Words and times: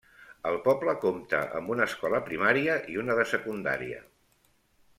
El 0.51 0.55
poble 0.67 0.93
compta 1.03 1.41
amb 1.59 1.69
una 1.75 1.87
escola 1.89 2.21
primària 2.31 2.79
i 2.95 2.99
una 3.05 3.19
de 3.21 3.27
secundària. 3.35 4.01